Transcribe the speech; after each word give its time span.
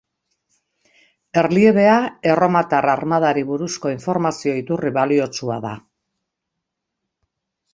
Erliebea, 1.41 1.97
erromatar 2.31 2.87
armadari 2.95 3.45
buruzko 3.51 3.93
informazio 3.97 4.57
iturri 4.63 4.93
baliotsua 4.97 5.59
da. 5.71 5.75